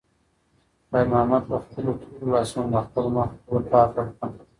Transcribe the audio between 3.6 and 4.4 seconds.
پاکه کړه.